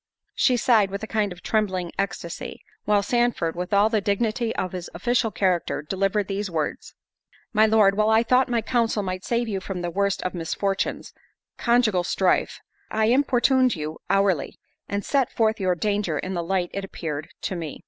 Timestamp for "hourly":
14.09-14.57